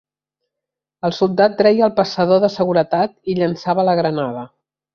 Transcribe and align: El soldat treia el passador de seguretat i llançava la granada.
El 1.09 1.13
soldat 1.17 1.53
treia 1.59 1.85
el 1.89 1.93
passador 2.01 2.43
de 2.45 2.51
seguretat 2.55 3.15
i 3.35 3.37
llançava 3.41 3.87
la 3.93 3.97
granada. 4.03 4.49